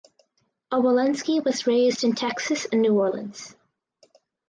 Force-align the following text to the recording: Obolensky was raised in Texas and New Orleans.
Obolensky 0.71 1.45
was 1.45 1.67
raised 1.67 2.03
in 2.03 2.15
Texas 2.15 2.65
and 2.65 2.81
New 2.81 2.97
Orleans. 2.97 3.55